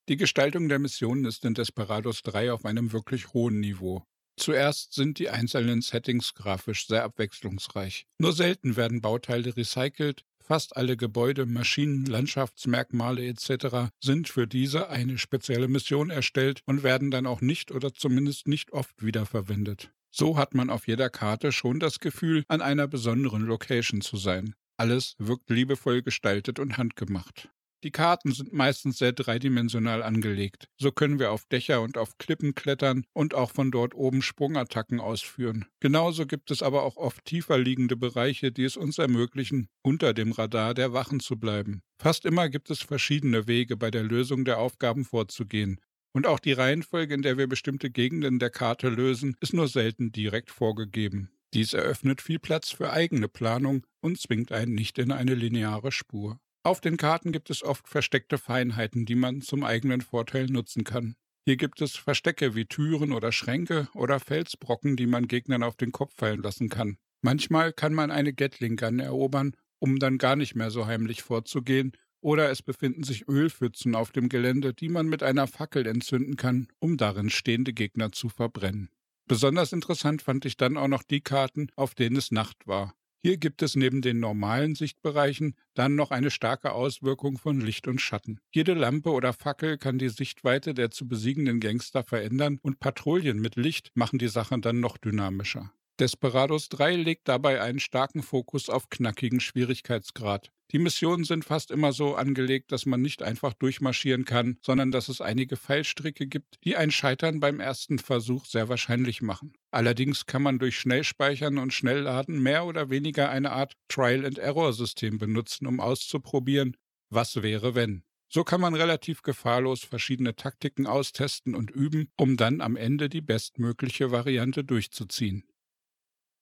Die 0.09 0.17
Gestaltung 0.17 0.69
der 0.69 0.79
Missionen 0.79 1.25
ist 1.25 1.45
in 1.45 1.55
Desperados 1.55 2.23
3 2.23 2.53
auf 2.53 2.67
einem 2.67 2.93
wirklich 2.93 3.33
hohen 3.33 3.61
Niveau. 3.61 4.05
Zuerst 4.37 4.95
sind 4.95 5.19
die 5.19 5.29
einzelnen 5.29 5.83
Settings 5.83 6.35
grafisch 6.35 6.87
sehr 6.87 7.05
abwechslungsreich. 7.05 8.07
Nur 8.19 8.33
selten 8.33 8.77
werden 8.77 9.01
Bauteile 9.01 9.57
recycelt, 9.57 10.25
fast 10.51 10.77
alle 10.77 10.97
Gebäude, 10.97 11.47
Maschinen, 11.47 12.07
Landschaftsmerkmale 12.07 13.25
etc. 13.27 13.93
sind 14.01 14.29
für 14.29 14.47
diese 14.47 14.89
eine 14.89 15.19
spezielle 15.19 15.69
Mission 15.69 16.11
erstellt 16.11 16.63
und 16.67 16.83
werden 16.83 17.11
dann 17.11 17.27
auch 17.27 17.41
nicht 17.41 17.71
oder 17.71 17.95
zumindest 17.95 18.49
nicht 18.49 18.73
oft 18.73 19.05
wiederverwendet. 19.05 19.93
So 20.11 20.37
hat 20.37 20.55
man 20.55 20.71
auf 20.71 20.89
jeder 20.89 21.09
Karte 21.09 21.53
schon 21.53 21.79
das 21.79 22.01
Gefühl, 22.01 22.43
an 22.49 22.63
einer 22.63 22.89
besonderen 22.89 23.43
Location 23.43 24.01
zu 24.01 24.17
sein. 24.17 24.55
Alles 24.77 25.15
wirkt 25.19 25.51
liebevoll 25.51 26.03
gestaltet 26.03 26.59
und 26.59 26.79
handgemacht. 26.79 27.49
Die 27.83 27.91
Karten 27.91 28.33
sind 28.33 28.53
meistens 28.53 28.99
sehr 28.99 29.13
dreidimensional 29.13 30.03
angelegt. 30.03 30.69
So 30.79 30.93
können 30.93 31.19
wir 31.19 31.33
auf 31.33 31.47
Dächer 31.47 31.81
und 31.81 31.97
auf 31.97 32.19
Klippen 32.19 32.55
klettern 32.55 33.05
und 33.15 33.35
auch 33.35 33.53
von 33.53 33.71
dort 33.71 33.95
oben 33.95 34.21
Sprungattacken 34.21 35.01
ausführen. 35.01 35.65
Genauso 35.81 36.27
gibt 36.27 36.51
es 36.51 36.63
aber 36.63 36.83
auch 36.83 36.97
oft 36.97 37.25
tiefer 37.25 37.57
liegende 37.57 37.97
Bereiche, 37.97 38.53
die 38.53 38.65
es 38.65 38.77
uns 38.77 38.99
ermöglichen, 38.99 39.69
unter 39.83 40.13
dem 40.13 40.33
Radar 40.33 40.75
der 40.75 40.93
Wachen 40.93 41.21
zu 41.21 41.39
bleiben. 41.39 41.83
Fast 41.99 42.27
immer 42.27 42.51
gibt 42.51 42.71
es 42.71 42.83
verschiedene 42.83 43.47
Wege, 43.47 43.79
bei 43.79 43.91
der 43.91 44.03
Lösung 44.03 44.45
der 44.45 44.59
Aufgaben 44.59 45.05
vorzugehen. 45.05 45.81
Und 46.13 46.27
auch 46.27 46.41
die 46.41 46.53
Reihenfolge, 46.53 47.15
in 47.15 47.23
der 47.23 47.39
wir 47.39 47.47
bestimmte 47.47 47.91
Gegenden 47.91 48.39
der 48.39 48.51
Karte 48.51 48.89
lösen, 48.89 49.37
ist 49.41 49.55
nur 49.55 49.69
selten 49.69 50.13
direkt 50.13 50.51
vorgegeben. 50.51 51.31
Dies 51.55 51.73
eröffnet 51.73 52.21
viel 52.21 52.39
Platz 52.39 52.71
für 52.71 52.93
eigene 52.93 53.29
Planung 53.29 53.87
und 54.01 54.21
zwingt 54.21 54.53
einen 54.53 54.75
nicht 54.75 54.99
in 54.99 55.13
eine 55.13 55.35
lineare 55.35 55.93
Spur. 55.93 56.39
Auf 56.63 56.83
den 56.83 56.99
Karten 56.99 57.33
gibt 57.33 57.49
es 57.49 57.63
oft 57.63 57.89
versteckte 57.89 58.37
Feinheiten, 58.37 59.07
die 59.07 59.15
man 59.15 59.41
zum 59.41 59.65
eigenen 59.65 60.03
Vorteil 60.03 60.47
nutzen 60.47 60.85
kann. 60.85 61.17
Hier 61.47 61.57
gibt 61.57 61.81
es 61.81 61.97
Verstecke 61.97 62.55
wie 62.55 62.67
Türen 62.67 63.13
oder 63.13 63.33
Schränke 63.33 63.89
oder 63.95 64.21
Felsbrocken, 64.21 64.97
die 64.97 65.07
man 65.07 65.27
Gegnern 65.27 65.63
auf 65.63 65.77
den 65.77 65.91
Kopf 65.91 66.15
fallen 66.15 66.43
lassen 66.43 66.69
kann. 66.69 66.99
Manchmal 67.23 67.73
kann 67.73 67.95
man 67.95 68.11
eine 68.11 68.35
Gatling 68.35 68.77
Gun 68.77 68.99
erobern, 68.99 69.57
um 69.79 69.99
dann 69.99 70.19
gar 70.19 70.37
nicht 70.37 70.55
mehr 70.55 70.71
so 70.71 70.87
heimlich 70.87 71.23
vorzugehen, 71.23 71.93
oder 72.21 72.51
es 72.51 72.61
befinden 72.61 73.05
sich 73.05 73.27
Ölpfützen 73.27 73.95
auf 73.95 74.13
dem 74.13 74.29
Gelände, 74.29 74.75
die 74.75 74.91
man 74.91 75.07
mit 75.07 75.23
einer 75.23 75.47
Fackel 75.47 75.87
entzünden 75.87 76.37
kann, 76.37 76.69
um 76.79 76.99
darin 76.99 77.31
stehende 77.31 77.73
Gegner 77.73 78.13
zu 78.13 78.29
verbrennen. 78.29 78.91
Besonders 79.27 79.73
interessant 79.73 80.21
fand 80.21 80.45
ich 80.45 80.59
dann 80.59 80.77
auch 80.77 80.89
noch 80.89 81.03
die 81.03 81.23
Karten, 81.23 81.69
auf 81.77 81.95
denen 81.95 82.17
es 82.17 82.31
Nacht 82.31 82.67
war. 82.67 82.95
Hier 83.23 83.37
gibt 83.37 83.61
es 83.61 83.77
neben 83.77 84.01
den 84.01 84.19
normalen 84.19 84.75
Sichtbereichen 84.75 85.55
dann 85.75 85.95
noch 85.95 86.11
eine 86.11 86.31
starke 86.31 86.73
Auswirkung 86.73 87.37
von 87.37 87.61
Licht 87.61 87.87
und 87.87 88.01
Schatten. 88.01 88.41
Jede 88.51 88.73
Lampe 88.73 89.11
oder 89.11 89.35
Fackel 89.35 89.77
kann 89.77 89.99
die 89.99 90.09
Sichtweite 90.09 90.73
der 90.73 90.91
zu 90.91 91.07
besiegenden 91.07 91.61
Gangster 91.61 92.03
verändern 92.03 92.59
und 92.63 92.81
Patrouillen 92.81 93.39
mit 93.39 93.57
Licht 93.57 93.91
machen 93.95 94.19
die 94.19 94.29
Sache 94.29 94.59
dann 94.59 94.81
noch 94.81 94.97
dynamischer. 94.97 95.71
Desperados 96.01 96.71
3 96.71 96.97
legt 96.97 97.29
dabei 97.29 97.61
einen 97.61 97.79
starken 97.79 98.23
Fokus 98.23 98.71
auf 98.71 98.89
knackigen 98.89 99.39
Schwierigkeitsgrad. 99.39 100.51
Die 100.73 100.79
Missionen 100.79 101.25
sind 101.25 101.45
fast 101.45 101.71
immer 101.71 101.93
so 101.93 102.15
angelegt, 102.15 102.73
dass 102.73 102.87
man 102.87 103.03
nicht 103.03 103.23
einfach 103.23 103.53
durchmarschieren 103.55 104.25
kann, 104.25 104.57
sondern 104.63 104.93
dass 104.93 105.09
es 105.09 105.21
einige 105.21 105.57
Fallstricke 105.57 106.27
gibt, 106.27 106.59
die 106.65 106.77
ein 106.77 106.91
Scheitern 106.91 107.41
beim 107.41 107.61
ersten 107.61 107.99
Versuch 107.99 108.47
sehr 108.47 108.69
wahrscheinlich 108.69 109.21
machen. 109.21 109.53
Allerdings 109.73 110.27
kann 110.27 110.43
man 110.43 110.59
durch 110.59 110.79
Schnellspeichern 110.79 111.59
und 111.59 111.75
Schnellladen 111.75 112.41
mehr 112.41 112.65
oder 112.65 112.89
weniger 112.89 113.29
eine 113.31 113.51
Art 113.51 113.75
Trial-and-Error-System 113.89 115.19
benutzen, 115.19 115.67
um 115.67 115.81
auszuprobieren, 115.81 116.77
was 117.11 117.43
wäre 117.43 117.75
wenn. 117.75 118.05
So 118.33 118.45
kann 118.45 118.61
man 118.61 118.77
relativ 118.77 119.23
gefahrlos 119.23 119.83
verschiedene 119.83 120.37
Taktiken 120.37 120.87
austesten 120.87 121.57
und 121.57 121.73
üben, 121.73 122.13
um 122.17 122.37
dann 122.37 122.61
am 122.61 122.77
Ende 122.77 123.09
die 123.09 123.21
bestmögliche 123.21 124.13
Variante 124.13 124.63
durchzuziehen. 124.63 125.50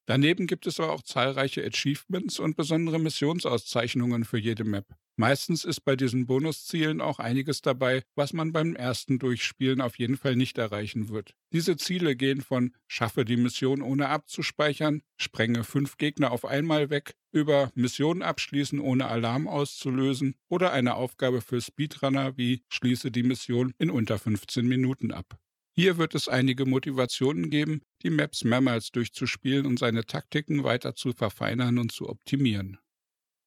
Daneben 0.09 0.47
gibt 0.47 0.65
es 0.65 0.79
aber 0.79 0.91
auch 0.91 1.03
zahlreiche 1.03 1.63
Achievements 1.63 2.39
und 2.39 2.57
besondere 2.57 2.97
Missionsauszeichnungen 2.97 4.25
für 4.25 4.39
jede 4.39 4.63
Map. 4.63 4.87
Meistens 5.17 5.63
ist 5.63 5.81
bei 5.81 5.95
diesen 5.95 6.25
Bonuszielen 6.25 6.99
auch 6.99 7.19
einiges 7.19 7.61
dabei, 7.61 8.01
was 8.15 8.33
man 8.33 8.51
beim 8.51 8.75
ersten 8.75 9.19
Durchspielen 9.19 9.81
auf 9.81 9.99
jeden 9.99 10.17
Fall 10.17 10.35
nicht 10.35 10.57
erreichen 10.57 11.09
wird. 11.09 11.35
Diese 11.53 11.77
Ziele 11.77 12.15
gehen 12.15 12.41
von 12.41 12.73
Schaffe 12.87 13.23
die 13.23 13.37
Mission 13.37 13.83
ohne 13.83 14.09
abzuspeichern, 14.09 15.03
sprenge 15.15 15.63
fünf 15.63 15.97
Gegner 15.97 16.31
auf 16.31 16.43
einmal 16.43 16.89
weg, 16.89 17.13
über 17.31 17.71
Missionen 17.75 18.23
abschließen 18.23 18.79
ohne 18.79 19.09
Alarm 19.09 19.47
auszulösen 19.47 20.33
oder 20.47 20.71
eine 20.71 20.95
Aufgabe 20.95 21.41
für 21.41 21.61
Speedrunner 21.61 22.35
wie 22.35 22.63
Schließe 22.69 23.11
die 23.11 23.21
Mission 23.21 23.75
in 23.77 23.91
unter 23.91 24.17
15 24.17 24.67
Minuten 24.67 25.11
ab. 25.11 25.37
Hier 25.75 25.97
wird 25.97 26.15
es 26.15 26.27
einige 26.27 26.65
Motivationen 26.65 27.51
geben, 27.51 27.83
die 28.03 28.09
Maps 28.09 28.43
mehrmals 28.43 28.91
durchzuspielen 28.91 29.65
und 29.65 29.79
seine 29.79 30.05
Taktiken 30.05 30.63
weiter 30.63 30.95
zu 30.95 31.13
verfeinern 31.13 31.77
und 31.77 31.91
zu 31.91 32.09
optimieren. 32.09 32.77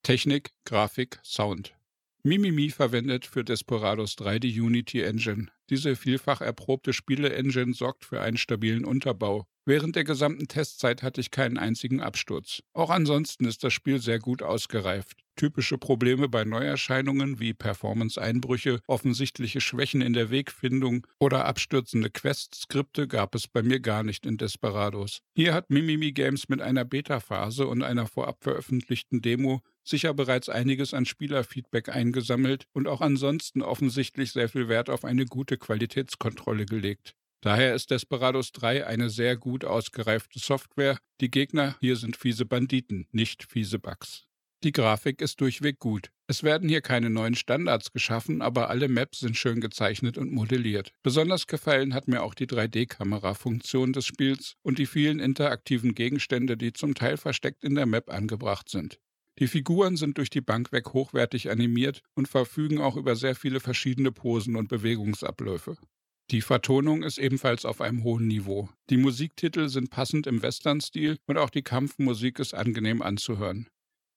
Technik, 0.03 0.51
Grafik, 0.65 1.21
Sound. 1.23 1.75
Mimimi 2.25 2.71
verwendet 2.71 3.27
für 3.27 3.45
Desperados 3.45 4.17
3 4.17 4.39
die 4.39 4.61
Unity 4.61 5.03
Engine. 5.03 5.49
Diese 5.71 5.97
vielfach 5.97 6.41
erprobte 6.41 6.93
Spiele-Engine 6.93 7.75
sorgt 7.75 8.05
für 8.05 8.21
einen 8.21 8.37
stabilen 8.37 8.85
Unterbau. 8.85 9.49
Während 9.65 9.95
der 9.95 10.03
gesamten 10.03 10.49
Testzeit 10.49 11.05
hatte 11.05 11.21
ich 11.21 11.31
keinen 11.31 11.57
einzigen 11.57 12.01
Absturz. 12.01 12.65
Auch 12.73 12.91
ansonsten 12.91 13.45
ist 13.45 13.63
das 13.63 13.73
Spiel 13.73 14.01
sehr 14.01 14.19
gut 14.19 14.43
ausgereift. 14.43 15.19
Typische 15.37 15.79
Probleme 15.79 16.29
bei 16.29 16.45
Neuerscheinungen 16.45 17.39
wie 17.39 17.55
Performance-Einbrüche, 17.55 18.81
offensichtliche 18.89 19.61
Schwächen 19.61 20.01
in 20.01 20.15
der 20.15 20.33
Wegfindung 20.33 21.07
oder 21.21 21.45
abstürzende 21.45 22.11
Quest-Skripte 22.11 23.07
gab 23.07 23.37
es 23.37 23.47
bei 23.47 23.63
mir 23.63 23.79
gar 23.79 24.03
nicht 24.03 24.27
in 24.27 24.37
Desperados. 24.37 25.21
Hier 25.37 25.55
hat 25.55 25.71
Mimimi 25.71 26.11
Games 26.11 26.49
mit 26.49 26.61
einer 26.61 26.85
Beta-Phase 26.85 27.69
und 27.69 27.85
einer 27.85 28.09
vorab 28.09 28.43
veröffentlichten 28.43 29.23
Demo 29.23 29.63
sicher 29.85 30.13
bereits 30.13 30.49
einiges 30.49 30.93
an 30.93 31.07
Spielerfeedback 31.07 31.89
eingesammelt 31.89 32.67
und 32.73 32.89
auch 32.89 33.01
ansonsten 33.01 33.63
offensichtlich 33.63 34.33
sehr 34.33 34.49
viel 34.49 34.69
Wert 34.69 34.91
auf 34.91 35.05
eine 35.05 35.25
gute 35.25 35.57
Qualitätskontrolle 35.57 36.67
gelegt. 36.67 37.15
Daher 37.43 37.75
ist 37.75 37.91
Desperados 37.91 38.53
3 38.53 38.87
eine 38.87 39.11
sehr 39.11 39.37
gut 39.37 39.65
ausgereifte 39.65 40.39
Software. 40.39 40.99
Die 41.21 41.31
Gegner 41.31 41.77
hier 41.81 41.97
sind 41.97 42.17
fiese 42.17 42.47
Banditen, 42.47 43.09
nicht 43.11 43.51
fiese 43.51 43.81
Bugs. 43.81 44.29
Die 44.63 44.71
Grafik 44.71 45.21
ist 45.21 45.41
durchweg 45.41 45.81
gut. 45.81 46.13
Es 46.29 46.45
werden 46.45 46.69
hier 46.69 46.83
keine 46.83 47.11
neuen 47.11 47.35
Standards 47.35 47.91
geschaffen, 47.91 48.43
aber 48.43 48.71
alle 48.71 48.87
Maps 48.87 49.19
sind 49.19 49.37
schön 49.37 49.61
gezeichnet 49.61 50.19
und 50.19 50.31
modelliert. 50.31 50.93
Besonders 51.03 51.49
gefallen 51.49 51.95
hat 51.95 52.07
mir 52.07 52.23
auch 52.23 52.35
die 52.35 52.47
3D-Kamera-Funktion 52.47 53.93
des 53.93 54.07
Spiels 54.07 54.55
und 54.63 54.79
die 54.79 54.87
vielen 54.87 55.19
interaktiven 55.19 55.97
Gegenstände, 55.97 56.57
die 56.57 56.73
zum 56.73 56.95
Teil 56.95 57.17
versteckt 57.17 57.65
in 57.65 57.75
der 57.75 57.87
Map 57.87 58.09
angebracht 58.09 58.69
sind. 58.69 59.01
Die 59.41 59.49
Figuren 59.49 59.97
sind 59.97 60.17
durch 60.19 60.31
die 60.31 60.41
Bank 60.41 60.71
weg 60.71 60.93
hochwertig 60.93 61.51
animiert 61.51 62.03
und 62.15 62.29
verfügen 62.29 62.81
auch 62.81 62.97
über 62.97 63.17
sehr 63.17 63.35
viele 63.35 63.59
verschiedene 63.59 64.13
Posen 64.13 64.55
und 64.55 64.69
Bewegungsabläufe. 64.69 65.77
Die 66.33 66.41
Vertonung 66.41 67.03
ist 67.03 67.19
ebenfalls 67.19 67.67
auf 67.67 67.83
einem 67.83 68.05
hohen 68.05 68.27
Niveau. 68.27 68.71
Die 68.89 68.97
Musiktitel 68.97 69.69
sind 69.69 69.91
passend 69.91 70.27
im 70.27 70.41
Western-Stil 70.41 71.19
und 71.27 71.37
auch 71.37 71.51
die 71.51 71.61
Kampfmusik 71.61 72.39
ist 72.39 72.55
angenehm 72.55 73.03
anzuhören. 73.03 73.69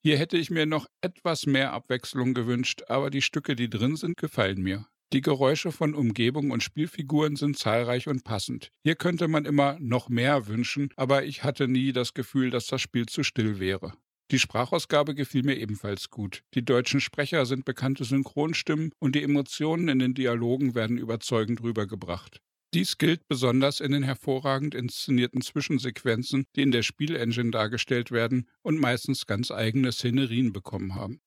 Hier 0.02 0.18
hätte 0.18 0.38
ich 0.38 0.50
mir 0.50 0.66
noch 0.66 0.88
etwas 1.02 1.46
mehr 1.46 1.74
Abwechslung 1.74 2.34
gewünscht, 2.34 2.84
aber 2.88 3.10
die 3.10 3.22
Stücke, 3.22 3.58
die 3.58 3.70
drin 3.70 3.98
sind, 3.98 4.16
gefallen 4.16 4.62
mir. 4.62 4.88
Die 5.12 5.20
Geräusche 5.20 5.74
von 5.74 5.94
Umgebung 5.94 6.52
und 6.52 6.64
Spielfiguren 6.64 7.36
sind 7.36 7.58
zahlreich 7.58 8.08
und 8.08 8.24
passend. 8.24 8.72
Hier 8.86 8.96
könnte 8.96 9.28
man 9.28 9.44
immer 9.44 9.78
noch 9.82 10.08
mehr 10.08 10.48
wünschen, 10.48 10.94
aber 10.96 11.26
ich 11.26 11.44
hatte 11.44 11.68
nie 11.68 11.92
das 11.92 12.14
Gefühl, 12.14 12.50
dass 12.50 12.68
das 12.68 12.82
Spiel 12.82 13.08
zu 13.08 13.24
still 13.24 13.60
wäre. 13.60 13.92
Die 14.32 14.40
Sprachausgabe 14.40 15.14
gefiel 15.14 15.44
mir 15.44 15.58
ebenfalls 15.58 16.10
gut. 16.10 16.44
Die 16.56 16.66
deutschen 16.66 17.00
Sprecher 17.00 17.46
sind 17.46 17.64
bekannte 17.64 18.06
Synchronstimmen 18.06 18.92
und 18.98 19.16
die 19.16 19.22
Emotionen 19.22 19.88
in 19.88 20.00
den 20.00 20.16
Dialogen 20.16 20.74
werden 20.74 20.98
überzeugend 20.98 21.62
rübergebracht. 21.62 22.42
Dies 22.74 22.98
gilt 22.98 23.28
besonders 23.28 23.80
in 23.80 23.92
den 23.92 24.04
hervorragend 24.04 24.76
inszenierten 24.76 25.42
Zwischensequenzen, 25.42 26.46
die 26.56 26.64
in 26.64 26.72
der 26.72 26.82
Spielengine 26.82 27.52
dargestellt 27.52 28.12
werden 28.12 28.50
und 28.64 28.80
meistens 28.80 29.28
ganz 29.28 29.52
eigene 29.52 29.92
Szenerien 29.92 30.52
bekommen 30.52 30.96
haben. 30.96 31.22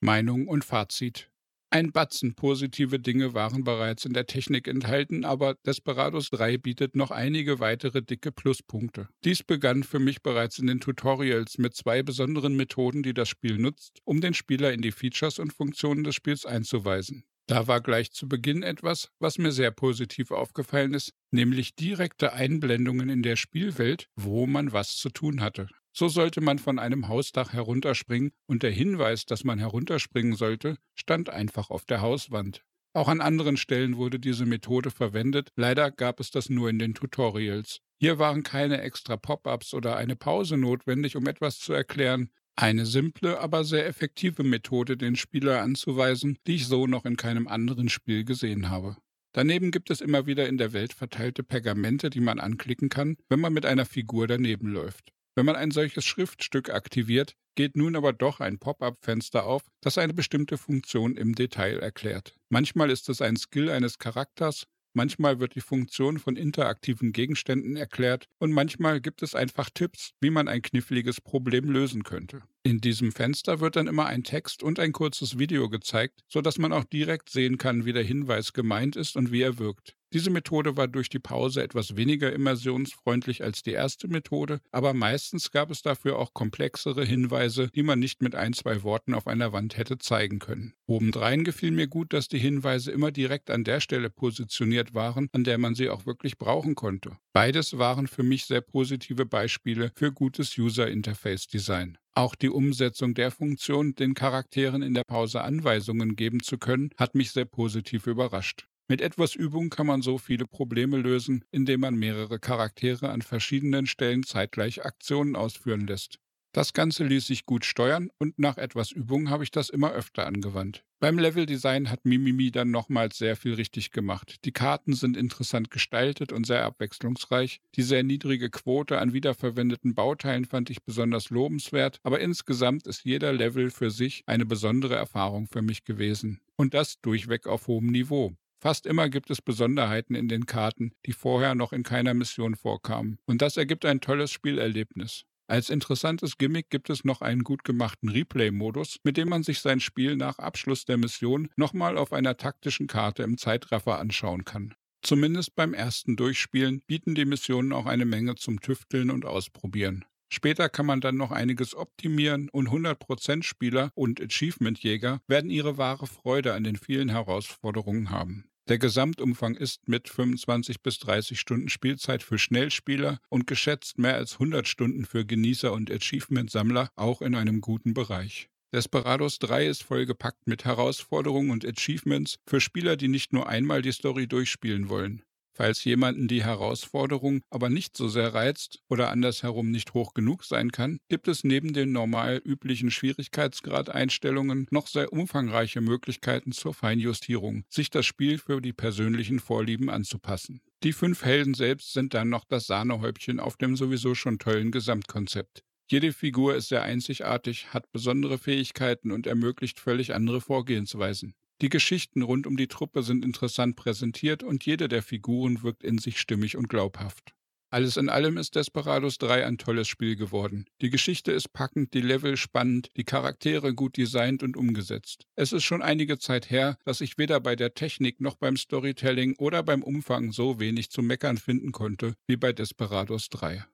Meinung 0.00 0.46
und 0.46 0.64
Fazit 0.64 1.31
ein 1.72 1.90
Batzen 1.90 2.34
positive 2.34 2.98
Dinge 2.98 3.32
waren 3.32 3.64
bereits 3.64 4.04
in 4.04 4.12
der 4.12 4.26
Technik 4.26 4.68
enthalten, 4.68 5.24
aber 5.24 5.54
Desperados 5.66 6.28
3 6.28 6.58
bietet 6.58 6.96
noch 6.96 7.10
einige 7.10 7.60
weitere 7.60 8.02
dicke 8.02 8.30
Pluspunkte. 8.30 9.08
Dies 9.24 9.42
begann 9.42 9.82
für 9.82 9.98
mich 9.98 10.22
bereits 10.22 10.58
in 10.58 10.66
den 10.66 10.80
Tutorials 10.80 11.56
mit 11.56 11.74
zwei 11.74 12.02
besonderen 12.02 12.56
Methoden, 12.56 13.02
die 13.02 13.14
das 13.14 13.30
Spiel 13.30 13.56
nutzt, 13.56 14.00
um 14.04 14.20
den 14.20 14.34
Spieler 14.34 14.72
in 14.72 14.82
die 14.82 14.92
Features 14.92 15.38
und 15.38 15.54
Funktionen 15.54 16.04
des 16.04 16.14
Spiels 16.14 16.44
einzuweisen. 16.44 17.24
Da 17.46 17.66
war 17.66 17.80
gleich 17.80 18.12
zu 18.12 18.28
Beginn 18.28 18.62
etwas, 18.62 19.08
was 19.18 19.38
mir 19.38 19.50
sehr 19.50 19.70
positiv 19.70 20.30
aufgefallen 20.30 20.92
ist, 20.94 21.12
nämlich 21.30 21.74
direkte 21.74 22.34
Einblendungen 22.34 23.08
in 23.08 23.22
der 23.22 23.36
Spielwelt, 23.36 24.08
wo 24.14 24.46
man 24.46 24.72
was 24.72 24.96
zu 24.96 25.08
tun 25.08 25.40
hatte. 25.40 25.68
So 25.92 26.08
sollte 26.08 26.40
man 26.40 26.58
von 26.58 26.78
einem 26.78 27.08
Hausdach 27.08 27.52
herunterspringen 27.52 28.32
und 28.46 28.62
der 28.62 28.70
Hinweis, 28.70 29.26
dass 29.26 29.44
man 29.44 29.58
herunterspringen 29.58 30.34
sollte, 30.34 30.78
stand 30.94 31.28
einfach 31.28 31.70
auf 31.70 31.84
der 31.84 32.00
Hauswand. 32.00 32.64
Auch 32.94 33.08
an 33.08 33.20
anderen 33.20 33.56
Stellen 33.56 33.96
wurde 33.96 34.18
diese 34.18 34.44
Methode 34.46 34.90
verwendet, 34.90 35.48
leider 35.56 35.90
gab 35.90 36.20
es 36.20 36.30
das 36.30 36.50
nur 36.50 36.68
in 36.68 36.78
den 36.78 36.94
Tutorials. 36.94 37.80
Hier 37.98 38.18
waren 38.18 38.42
keine 38.42 38.80
extra 38.80 39.16
Pop-ups 39.16 39.74
oder 39.74 39.96
eine 39.96 40.16
Pause 40.16 40.56
notwendig, 40.56 41.16
um 41.16 41.26
etwas 41.26 41.58
zu 41.58 41.72
erklären. 41.72 42.30
Eine 42.56 42.84
simple, 42.84 43.38
aber 43.40 43.64
sehr 43.64 43.86
effektive 43.86 44.42
Methode, 44.42 44.96
den 44.96 45.16
Spieler 45.16 45.62
anzuweisen, 45.62 46.36
die 46.46 46.56
ich 46.56 46.66
so 46.66 46.86
noch 46.86 47.04
in 47.04 47.16
keinem 47.16 47.48
anderen 47.48 47.88
Spiel 47.88 48.24
gesehen 48.24 48.68
habe. 48.68 48.96
Daneben 49.32 49.70
gibt 49.70 49.90
es 49.90 50.02
immer 50.02 50.26
wieder 50.26 50.46
in 50.48 50.58
der 50.58 50.74
Welt 50.74 50.92
verteilte 50.92 51.42
Pergamente, 51.42 52.10
die 52.10 52.20
man 52.20 52.38
anklicken 52.38 52.90
kann, 52.90 53.16
wenn 53.30 53.40
man 53.40 53.54
mit 53.54 53.64
einer 53.64 53.86
Figur 53.86 54.26
daneben 54.26 54.68
läuft. 54.68 55.12
Wenn 55.34 55.46
man 55.46 55.56
ein 55.56 55.70
solches 55.70 56.04
Schriftstück 56.04 56.68
aktiviert, 56.68 57.36
geht 57.54 57.74
nun 57.74 57.96
aber 57.96 58.12
doch 58.12 58.40
ein 58.40 58.58
Pop-up-Fenster 58.58 59.44
auf, 59.44 59.62
das 59.80 59.96
eine 59.96 60.12
bestimmte 60.12 60.58
Funktion 60.58 61.16
im 61.16 61.34
Detail 61.34 61.78
erklärt. 61.78 62.34
Manchmal 62.50 62.90
ist 62.90 63.08
es 63.08 63.22
ein 63.22 63.36
Skill 63.36 63.70
eines 63.70 63.98
Charakters, 63.98 64.66
manchmal 64.92 65.40
wird 65.40 65.54
die 65.54 65.62
Funktion 65.62 66.18
von 66.18 66.36
interaktiven 66.36 67.12
Gegenständen 67.12 67.76
erklärt 67.76 68.28
und 68.38 68.52
manchmal 68.52 69.00
gibt 69.00 69.22
es 69.22 69.34
einfach 69.34 69.70
Tipps, 69.70 70.12
wie 70.20 70.30
man 70.30 70.48
ein 70.48 70.60
kniffliges 70.60 71.22
Problem 71.22 71.70
lösen 71.70 72.02
könnte. 72.02 72.42
In 72.62 72.82
diesem 72.82 73.10
Fenster 73.10 73.60
wird 73.60 73.76
dann 73.76 73.86
immer 73.86 74.06
ein 74.06 74.24
Text 74.24 74.62
und 74.62 74.78
ein 74.78 74.92
kurzes 74.92 75.38
Video 75.38 75.70
gezeigt, 75.70 76.24
sodass 76.28 76.58
man 76.58 76.74
auch 76.74 76.84
direkt 76.84 77.30
sehen 77.30 77.56
kann, 77.56 77.86
wie 77.86 77.94
der 77.94 78.04
Hinweis 78.04 78.52
gemeint 78.52 78.96
ist 78.96 79.16
und 79.16 79.32
wie 79.32 79.40
er 79.40 79.58
wirkt. 79.58 79.96
Diese 80.12 80.28
Methode 80.28 80.76
war 80.76 80.88
durch 80.88 81.08
die 81.08 81.18
Pause 81.18 81.62
etwas 81.62 81.96
weniger 81.96 82.30
immersionsfreundlich 82.30 83.42
als 83.42 83.62
die 83.62 83.72
erste 83.72 84.08
Methode, 84.08 84.60
aber 84.70 84.92
meistens 84.92 85.50
gab 85.50 85.70
es 85.70 85.80
dafür 85.80 86.18
auch 86.18 86.34
komplexere 86.34 87.02
Hinweise, 87.02 87.68
die 87.74 87.82
man 87.82 87.98
nicht 87.98 88.20
mit 88.20 88.34
ein, 88.34 88.52
zwei 88.52 88.82
Worten 88.82 89.14
auf 89.14 89.26
einer 89.26 89.54
Wand 89.54 89.78
hätte 89.78 89.96
zeigen 89.96 90.38
können. 90.38 90.74
Obendrein 90.86 91.44
gefiel 91.44 91.70
mir 91.70 91.86
gut, 91.86 92.12
dass 92.12 92.28
die 92.28 92.38
Hinweise 92.38 92.90
immer 92.90 93.10
direkt 93.10 93.50
an 93.50 93.64
der 93.64 93.80
Stelle 93.80 94.10
positioniert 94.10 94.92
waren, 94.92 95.28
an 95.32 95.44
der 95.44 95.56
man 95.56 95.74
sie 95.74 95.88
auch 95.88 96.04
wirklich 96.04 96.36
brauchen 96.36 96.74
konnte. 96.74 97.16
Beides 97.32 97.78
waren 97.78 98.06
für 98.06 98.22
mich 98.22 98.44
sehr 98.44 98.60
positive 98.60 99.24
Beispiele 99.24 99.92
für 99.96 100.12
gutes 100.12 100.58
User-Interface-Design. 100.58 101.96
Auch 102.14 102.34
die 102.34 102.50
Umsetzung 102.50 103.14
der 103.14 103.30
Funktion, 103.30 103.94
den 103.94 104.12
Charakteren 104.12 104.82
in 104.82 104.92
der 104.92 105.04
Pause 105.04 105.40
Anweisungen 105.40 106.16
geben 106.16 106.40
zu 106.40 106.58
können, 106.58 106.90
hat 106.98 107.14
mich 107.14 107.30
sehr 107.30 107.46
positiv 107.46 108.06
überrascht. 108.06 108.66
Mit 108.92 109.00
etwas 109.00 109.34
Übung 109.34 109.70
kann 109.70 109.86
man 109.86 110.02
so 110.02 110.18
viele 110.18 110.44
Probleme 110.44 110.98
lösen, 110.98 111.46
indem 111.50 111.80
man 111.80 111.94
mehrere 111.94 112.38
Charaktere 112.38 113.08
an 113.08 113.22
verschiedenen 113.22 113.86
Stellen 113.86 114.22
zeitgleich 114.22 114.84
Aktionen 114.84 115.34
ausführen 115.34 115.86
lässt. 115.86 116.18
Das 116.52 116.74
Ganze 116.74 117.04
ließ 117.04 117.26
sich 117.26 117.46
gut 117.46 117.64
steuern 117.64 118.10
und 118.18 118.38
nach 118.38 118.58
etwas 118.58 118.92
Übung 118.92 119.30
habe 119.30 119.44
ich 119.44 119.50
das 119.50 119.70
immer 119.70 119.92
öfter 119.92 120.26
angewandt. 120.26 120.84
Beim 121.00 121.18
Leveldesign 121.18 121.88
hat 121.88 122.04
Mimimi 122.04 122.50
dann 122.50 122.70
nochmals 122.70 123.16
sehr 123.16 123.34
viel 123.34 123.54
richtig 123.54 123.92
gemacht. 123.92 124.44
Die 124.44 124.52
Karten 124.52 124.92
sind 124.92 125.16
interessant 125.16 125.70
gestaltet 125.70 126.30
und 126.30 126.46
sehr 126.46 126.62
abwechslungsreich. 126.62 127.62
Die 127.76 127.82
sehr 127.82 128.02
niedrige 128.02 128.50
Quote 128.50 128.98
an 128.98 129.14
wiederverwendeten 129.14 129.94
Bauteilen 129.94 130.44
fand 130.44 130.68
ich 130.68 130.84
besonders 130.84 131.30
lobenswert, 131.30 131.98
aber 132.02 132.20
insgesamt 132.20 132.86
ist 132.86 133.06
jeder 133.06 133.32
Level 133.32 133.70
für 133.70 133.90
sich 133.90 134.22
eine 134.26 134.44
besondere 134.44 134.96
Erfahrung 134.96 135.48
für 135.50 135.62
mich 135.62 135.84
gewesen. 135.84 136.42
Und 136.56 136.74
das 136.74 137.00
durchweg 137.00 137.46
auf 137.46 137.68
hohem 137.68 137.86
Niveau. 137.86 138.36
Fast 138.62 138.86
immer 138.86 139.08
gibt 139.08 139.28
es 139.30 139.42
Besonderheiten 139.42 140.14
in 140.14 140.28
den 140.28 140.46
Karten, 140.46 140.92
die 141.04 141.14
vorher 141.14 141.56
noch 141.56 141.72
in 141.72 141.82
keiner 141.82 142.14
Mission 142.14 142.54
vorkamen. 142.54 143.18
Und 143.26 143.42
das 143.42 143.56
ergibt 143.56 143.84
ein 143.84 144.00
tolles 144.00 144.30
Spielerlebnis. 144.30 145.24
Als 145.48 145.68
interessantes 145.68 146.38
Gimmick 146.38 146.70
gibt 146.70 146.88
es 146.88 147.02
noch 147.02 147.22
einen 147.22 147.42
gut 147.42 147.64
gemachten 147.64 148.08
Replay-Modus, 148.08 149.00
mit 149.02 149.16
dem 149.16 149.30
man 149.30 149.42
sich 149.42 149.58
sein 149.58 149.80
Spiel 149.80 150.14
nach 150.14 150.38
Abschluss 150.38 150.84
der 150.84 150.96
Mission 150.96 151.48
nochmal 151.56 151.98
auf 151.98 152.12
einer 152.12 152.36
taktischen 152.36 152.86
Karte 152.86 153.24
im 153.24 153.36
Zeitraffer 153.36 153.98
anschauen 153.98 154.44
kann. 154.44 154.74
Zumindest 155.02 155.56
beim 155.56 155.74
ersten 155.74 156.14
Durchspielen 156.14 156.82
bieten 156.86 157.16
die 157.16 157.24
Missionen 157.24 157.72
auch 157.72 157.86
eine 157.86 158.04
Menge 158.04 158.36
zum 158.36 158.60
Tüfteln 158.60 159.10
und 159.10 159.24
Ausprobieren. 159.24 160.04
Später 160.32 160.68
kann 160.68 160.86
man 160.86 161.00
dann 161.00 161.16
noch 161.16 161.32
einiges 161.32 161.74
optimieren 161.74 162.48
und 162.48 162.68
100% 162.68 163.42
Spieler 163.42 163.90
und 163.96 164.20
Achievement-Jäger 164.20 165.20
werden 165.26 165.50
ihre 165.50 165.78
wahre 165.78 166.06
Freude 166.06 166.54
an 166.54 166.62
den 166.62 166.76
vielen 166.76 167.08
Herausforderungen 167.08 168.10
haben. 168.10 168.44
Der 168.68 168.78
Gesamtumfang 168.78 169.56
ist 169.56 169.88
mit 169.88 170.08
25 170.08 170.82
bis 170.82 171.00
30 171.00 171.40
Stunden 171.40 171.68
Spielzeit 171.68 172.22
für 172.22 172.38
Schnellspieler 172.38 173.18
und 173.28 173.48
geschätzt 173.48 173.98
mehr 173.98 174.14
als 174.14 174.34
100 174.34 174.68
Stunden 174.68 175.04
für 175.04 175.26
Genießer 175.26 175.72
und 175.72 175.90
Achievement-Sammler 175.90 176.90
auch 176.94 177.22
in 177.22 177.34
einem 177.34 177.60
guten 177.60 177.92
Bereich. 177.92 178.48
Desperados 178.72 179.40
3 179.40 179.66
ist 179.66 179.82
vollgepackt 179.82 180.46
mit 180.46 180.64
Herausforderungen 180.64 181.50
und 181.50 181.66
Achievements 181.66 182.36
für 182.46 182.60
Spieler, 182.60 182.96
die 182.96 183.08
nicht 183.08 183.32
nur 183.32 183.48
einmal 183.48 183.82
die 183.82 183.92
Story 183.92 184.28
durchspielen 184.28 184.88
wollen. 184.88 185.22
Falls 185.54 185.84
jemanden 185.84 186.28
die 186.28 186.44
Herausforderung 186.44 187.42
aber 187.50 187.68
nicht 187.68 187.96
so 187.96 188.08
sehr 188.08 188.32
reizt 188.32 188.80
oder 188.88 189.10
andersherum 189.10 189.70
nicht 189.70 189.92
hoch 189.92 190.14
genug 190.14 190.44
sein 190.44 190.72
kann, 190.72 190.98
gibt 191.08 191.28
es 191.28 191.44
neben 191.44 191.74
den 191.74 191.92
normal 191.92 192.40
üblichen 192.42 192.90
Schwierigkeitsgrad-Einstellungen 192.90 194.66
noch 194.70 194.86
sehr 194.86 195.12
umfangreiche 195.12 195.82
Möglichkeiten 195.82 196.52
zur 196.52 196.72
Feinjustierung, 196.72 197.64
sich 197.68 197.90
das 197.90 198.06
Spiel 198.06 198.38
für 198.38 198.62
die 198.62 198.72
persönlichen 198.72 199.40
Vorlieben 199.40 199.90
anzupassen. 199.90 200.62
Die 200.82 200.94
fünf 200.94 201.22
Helden 201.22 201.52
selbst 201.52 201.92
sind 201.92 202.14
dann 202.14 202.30
noch 202.30 202.44
das 202.44 202.66
Sahnehäubchen 202.66 203.38
auf 203.38 203.56
dem 203.56 203.76
sowieso 203.76 204.14
schon 204.14 204.38
tollen 204.38 204.70
Gesamtkonzept. 204.70 205.62
Jede 205.90 206.14
Figur 206.14 206.56
ist 206.56 206.68
sehr 206.68 206.82
einzigartig, 206.82 207.74
hat 207.74 207.92
besondere 207.92 208.38
Fähigkeiten 208.38 209.10
und 209.10 209.26
ermöglicht 209.26 209.78
völlig 209.78 210.14
andere 210.14 210.40
Vorgehensweisen. 210.40 211.34
Die 211.62 211.68
Geschichten 211.68 212.22
rund 212.22 212.48
um 212.48 212.56
die 212.56 212.66
Truppe 212.66 213.04
sind 213.04 213.24
interessant 213.24 213.76
präsentiert 213.76 214.42
und 214.42 214.66
jede 214.66 214.88
der 214.88 215.00
Figuren 215.00 215.62
wirkt 215.62 215.84
in 215.84 215.98
sich 215.98 216.18
stimmig 216.18 216.56
und 216.56 216.68
glaubhaft. 216.68 217.34
Alles 217.70 217.96
in 217.96 218.08
allem 218.08 218.36
ist 218.36 218.56
Desperados 218.56 219.16
3 219.18 219.46
ein 219.46 219.58
tolles 219.58 219.86
Spiel 219.86 220.16
geworden. 220.16 220.66
Die 220.80 220.90
Geschichte 220.90 221.30
ist 221.30 221.52
packend, 221.52 221.94
die 221.94 222.00
Level 222.00 222.36
spannend, 222.36 222.90
die 222.96 223.04
Charaktere 223.04 223.74
gut 223.74 223.96
designt 223.96 224.42
und 224.42 224.56
umgesetzt. 224.56 225.28
Es 225.36 225.52
ist 225.52 225.62
schon 225.62 225.82
einige 225.82 226.18
Zeit 226.18 226.50
her, 226.50 226.76
dass 226.84 227.00
ich 227.00 227.16
weder 227.16 227.38
bei 227.38 227.54
der 227.54 227.74
Technik 227.74 228.20
noch 228.20 228.34
beim 228.34 228.56
Storytelling 228.56 229.36
oder 229.36 229.62
beim 229.62 229.84
Umfang 229.84 230.32
so 230.32 230.58
wenig 230.58 230.90
zu 230.90 231.00
meckern 231.00 231.38
finden 231.38 231.70
konnte 231.70 232.16
wie 232.26 232.36
bei 232.36 232.52
Desperados 232.52 233.28
3. 233.28 233.64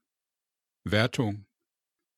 Wertung 0.85 1.47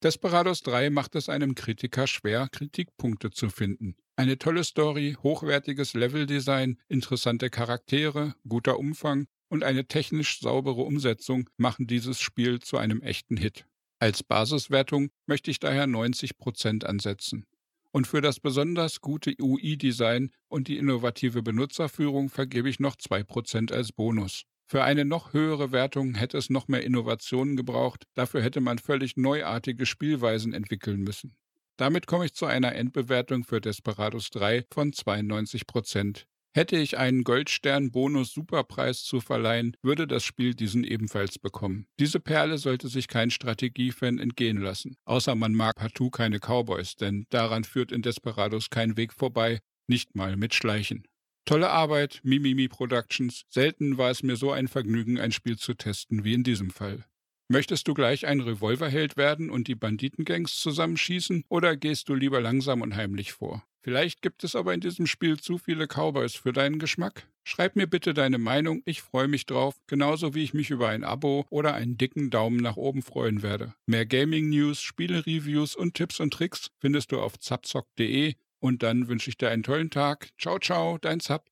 Desperados 0.03 0.63
3 0.63 0.91
macht 0.91 1.15
es 1.15 1.29
einem 1.29 1.55
Kritiker 1.55 2.09
schwer, 2.09 2.49
Kritikpunkte 2.51 3.31
zu 3.31 3.51
finden. 3.51 3.95
Eine 4.17 4.39
tolle 4.39 4.65
Story, 4.65 5.17
hochwertiges 5.23 5.95
Leveldesign, 5.95 6.79
interessante 6.89 7.49
Charaktere, 7.49 8.35
guter 8.47 8.79
Umfang 8.79 9.27
und 9.49 9.65
eine 9.65 9.87
technisch 9.87 10.41
saubere 10.41 10.83
Umsetzung 10.83 11.49
machen 11.57 11.87
dieses 11.87 12.21
Spiel 12.21 12.61
zu 12.61 12.77
einem 12.77 13.03
echten 13.03 13.37
Hit. 13.37 13.67
Als 13.99 14.23
Basiswertung 14.23 15.11
möchte 15.27 15.51
ich 15.51 15.59
daher 15.59 15.87
90% 15.87 16.85
ansetzen. 16.85 17.47
Und 17.93 18.07
für 18.07 18.21
das 18.21 18.41
besonders 18.41 19.01
gute 19.01 19.35
UI-Design 19.41 20.31
und 20.49 20.69
die 20.69 20.79
innovative 20.79 21.43
Benutzerführung 21.43 22.29
vergebe 22.29 22.69
ich 22.69 22.79
noch 22.79 22.97
2% 22.97 23.73
als 23.73 23.93
Bonus. 23.93 24.45
Für 24.67 24.85
eine 24.85 25.05
noch 25.05 25.33
höhere 25.33 25.73
Wertung 25.73 26.15
hätte 26.15 26.39
es 26.39 26.49
noch 26.49 26.69
mehr 26.69 26.85
Innovationen 26.85 27.57
gebraucht, 27.57 28.05
dafür 28.15 28.43
hätte 28.43 28.61
man 28.61 28.79
völlig 28.79 29.17
neuartige 29.17 29.85
Spielweisen 29.85 30.53
entwickeln 30.53 31.01
müssen. 31.01 31.37
Damit 31.81 32.07
komme 32.07 32.27
ich 32.27 32.35
zu 32.35 32.45
einer 32.45 32.75
Endbewertung 32.75 33.43
für 33.43 33.59
Desperados 33.59 34.29
3 34.29 34.67
von 34.71 34.93
92 34.93 35.67
Prozent. 35.67 36.27
Hätte 36.53 36.77
ich 36.77 36.99
einen 36.99 37.25
Goldstern-Bonus-Superpreis 37.25 39.03
zu 39.03 39.23
verleihen, 39.23 39.75
würde 39.81 40.07
das 40.07 40.23
Spiel 40.23 40.53
diesen 40.53 40.85
ebenfalls 40.85 41.39
bekommen. 41.39 41.87
Diese 41.99 42.21
Perle 42.21 42.59
sollte 42.59 42.89
sich 42.89 43.09
kein 43.09 43.31
Strategiefan 43.31 44.19
entgehen 44.19 44.59
lassen. 44.59 44.99
Außer 45.07 45.35
man 45.35 45.55
mag 45.55 45.77
partout 45.77 46.11
keine 46.11 46.39
Cowboys, 46.39 46.97
denn 46.97 47.25
daran 47.31 47.65
führt 47.65 47.93
in 47.93 48.03
Desperados 48.03 48.69
kein 48.69 48.99
Weg 48.99 49.15
vorbei, 49.15 49.61
nicht 49.87 50.15
mal 50.15 50.37
mit 50.37 50.53
Schleichen. 50.53 51.05
Tolle 51.47 51.71
Arbeit, 51.71 52.21
Mimimi 52.23 52.69
Productions. 52.69 53.45
Selten 53.49 53.97
war 53.97 54.11
es 54.11 54.23
mir 54.23 54.37
so 54.37 54.53
ein 54.53 54.69
Vergnügen, 54.69 55.19
ein 55.19 55.33
Spiel 55.33 55.57
zu 55.57 55.73
testen 55.73 56.25
wie 56.25 56.35
in 56.35 56.43
diesem 56.43 56.69
Fall. 56.69 57.07
Möchtest 57.53 57.89
du 57.89 57.95
gleich 57.95 58.29
ein 58.29 58.39
Revolverheld 58.39 59.17
werden 59.17 59.51
und 59.51 59.67
die 59.67 59.75
Banditengangs 59.75 60.61
zusammenschießen 60.61 61.43
oder 61.49 61.77
gehst 61.77 62.09
du 62.09 62.15
lieber 62.15 62.41
langsam 62.41 62.81
und 62.81 62.95
heimlich 62.95 63.33
vor? 63.33 63.65
Vielleicht 63.81 64.23
gibt 64.23 64.45
es 64.45 64.55
aber 64.55 64.73
in 64.73 64.79
diesem 64.79 65.09
Spiel 65.09 65.37
zu 65.37 65.59
viele 65.59 65.89
Cowboys 65.89 66.37
für 66.37 66.53
deinen 66.53 66.79
Geschmack. 66.79 67.27
Schreib 67.43 67.75
mir 67.75 67.89
bitte 67.89 68.15
deine 68.15 68.39
Meinung, 68.39 68.83
ich 68.85 69.03
freue 69.03 69.27
mich 69.27 69.47
drauf, 69.47 69.75
genauso 69.89 70.33
wie 70.33 70.45
ich 70.45 70.55
mich 70.55 70.71
über 70.71 70.91
ein 70.91 71.03
Abo 71.03 71.45
oder 71.51 71.75
einen 71.75 71.99
dicken 71.99 72.31
Daumen 72.31 72.59
nach 72.59 72.77
oben 72.77 73.03
freuen 73.03 73.43
werde. 73.43 73.75
Mehr 73.85 74.07
Gaming-News, 74.07 74.81
Spiele-Reviews 74.81 75.75
und 75.75 75.95
Tipps 75.95 76.21
und 76.21 76.33
Tricks 76.33 76.71
findest 76.79 77.11
du 77.11 77.21
auf 77.21 77.37
zapzock.de 77.37 78.35
und 78.61 78.85
dann 78.85 79.09
wünsche 79.09 79.29
ich 79.29 79.37
dir 79.37 79.51
einen 79.51 79.65
tollen 79.65 79.91
Tag. 79.91 80.29
Ciao, 80.39 80.61
ciao, 80.61 80.99
dein 80.99 81.19
Zap. 81.19 81.51